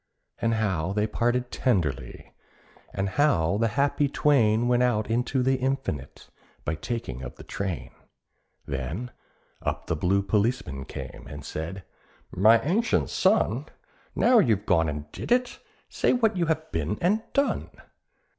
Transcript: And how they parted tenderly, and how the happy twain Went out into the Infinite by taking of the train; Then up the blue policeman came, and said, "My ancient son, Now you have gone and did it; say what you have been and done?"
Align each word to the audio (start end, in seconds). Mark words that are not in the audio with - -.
And 0.39 0.55
how 0.55 0.93
they 0.93 1.05
parted 1.05 1.51
tenderly, 1.51 2.33
and 2.91 3.07
how 3.07 3.59
the 3.59 3.67
happy 3.77 4.07
twain 4.09 4.67
Went 4.67 4.81
out 4.81 5.11
into 5.11 5.43
the 5.43 5.57
Infinite 5.57 6.27
by 6.65 6.73
taking 6.73 7.21
of 7.21 7.35
the 7.35 7.43
train; 7.43 7.91
Then 8.65 9.11
up 9.61 9.85
the 9.85 9.95
blue 9.95 10.23
policeman 10.23 10.85
came, 10.85 11.27
and 11.29 11.45
said, 11.45 11.83
"My 12.31 12.59
ancient 12.63 13.11
son, 13.11 13.67
Now 14.15 14.39
you 14.39 14.55
have 14.55 14.65
gone 14.65 14.89
and 14.89 15.11
did 15.11 15.31
it; 15.31 15.59
say 15.87 16.13
what 16.13 16.35
you 16.35 16.47
have 16.47 16.71
been 16.71 16.97
and 16.99 17.21
done?" 17.33 17.69